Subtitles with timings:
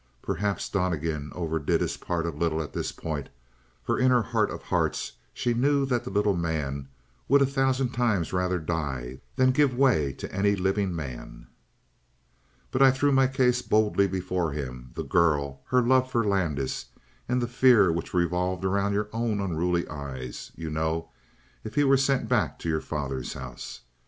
[0.23, 3.29] Perhaps Donnegan overdid his part a little at this point,
[3.83, 6.87] for in her heart of hearts she knew that the little man
[7.27, 11.45] would a thousand times rather die than give way to any living man.
[12.71, 16.85] "But I threw my case bodily before him the girl her love for Landis
[17.29, 21.09] and the fear which revolved around your own unruly eyes, you know,
[21.63, 23.81] if he were sent back to your father's house.